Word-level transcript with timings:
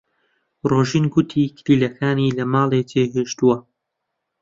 ڕۆژین 0.69 1.05
گوتی 1.13 1.43
کلیلەکانی 1.55 2.35
لە 2.37 2.43
ماڵێ 2.53 2.81
جێهێشتووە. 2.89 3.57